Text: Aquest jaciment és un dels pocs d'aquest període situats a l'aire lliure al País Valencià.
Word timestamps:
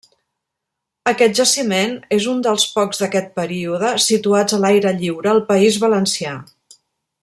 Aquest 1.11 1.35
jaciment 1.39 1.93
és 2.17 2.25
un 2.33 2.41
dels 2.47 2.65
pocs 2.79 3.03
d'aquest 3.03 3.31
període 3.43 3.95
situats 4.09 4.59
a 4.59 4.63
l'aire 4.65 4.99
lliure 5.03 5.35
al 5.35 5.45
País 5.55 5.83
Valencià. 5.89 6.37